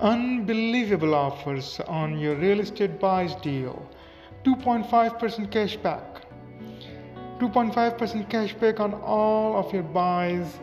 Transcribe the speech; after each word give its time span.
Unbelievable 0.00 1.14
offers 1.14 1.80
on 1.88 2.18
your 2.18 2.36
real 2.36 2.60
estate 2.60 3.00
buys 3.00 3.34
deal. 3.36 3.88
2.5% 4.44 5.50
cashback. 5.50 6.22
2.5% 7.40 8.30
cashback 8.30 8.80
on 8.80 8.94
all 8.94 9.58
of 9.58 9.72
your 9.72 9.82
buys 9.82 10.58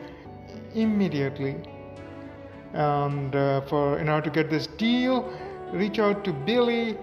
immediately. 0.73 1.55
And 2.73 3.35
uh, 3.35 3.61
in 3.99 4.09
order 4.09 4.21
to 4.21 4.29
get 4.29 4.49
this 4.49 4.67
deal, 4.67 5.33
reach 5.71 5.99
out 5.99 6.23
to 6.25 6.31
Billy 6.31 6.97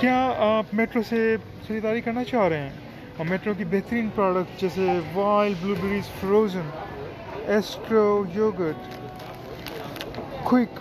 کیا 0.01 0.17
آپ 0.39 0.75
metro 0.75 1.03
سے 1.09 1.19
خریداری 1.67 2.01
کرنا 2.01 2.25
چاہ 2.25 2.49
رہے 2.49 2.59
ہیں 2.59 2.71
اور 3.17 3.27
metro 3.27 3.53
کی 3.59 3.65
بہترین 3.65 4.09
پروڈکٹ 4.15 4.61
جیسے 4.61 4.99
wild 5.15 5.63
blue 5.63 5.75
berries 5.83 6.09
frozen 6.21 6.69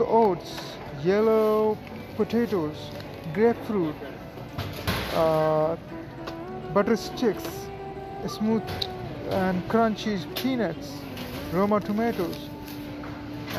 oats 0.00 0.52
yellow 1.06 1.74
potatoes 2.18 2.90
grip 3.38 3.68
fruit 3.68 4.04
butter 6.74 6.92
sticks 6.92 7.48
smooth 8.24 8.72
and 9.30 9.62
crunchy 9.68 10.16
peanuts 10.44 10.92
Roma 11.54 11.78
ٹومیٹوز 11.78 12.38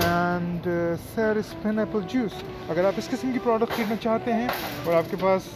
and 0.04 0.68
Ceres 1.14 1.54
pine 1.62 1.78
apple 1.78 2.00
juice 2.08 2.42
اگر 2.68 2.84
آپ 2.84 2.92
اس 2.96 3.08
قسم 3.08 3.32
کی 3.32 3.38
پروڈکٹ 3.44 3.76
خریدنا 3.76 3.96
چاہتے 3.96 4.32
ہیں 4.32 4.48
اور 4.84 4.94
آپ 4.94 5.10
کے 5.10 5.16
پاس 5.20 5.48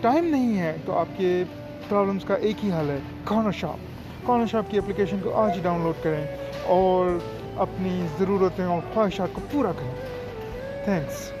ٹائم 0.00 0.24
نہیں 0.24 0.58
ہے 0.58 0.76
تو 0.86 0.98
آپ 0.98 1.16
کے 1.16 1.44
پرابلمس 1.88 2.24
کا 2.24 2.34
ایک 2.34 2.64
ہی 2.64 2.72
حل 2.72 2.90
ہے 2.90 2.98
کانو 3.24 3.50
شاپ 3.50 4.26
کانو 4.26 4.46
شاپ 4.46 4.70
کی 4.70 4.78
اپلیکیشن 4.78 5.20
کو 5.22 5.34
آج 5.34 5.56
ہی 5.56 5.62
ڈاؤن 5.62 5.82
لوڈ 5.82 6.02
کریں 6.04 6.26
اور 6.66 7.18
اپنی 7.56 8.06
ضرورتیں 8.18 8.64
اور 8.64 8.80
خواہشات 8.94 9.28
کو 9.32 9.40
پورا 9.52 9.72
کریں 9.72 9.94
تھینکس 10.84 11.30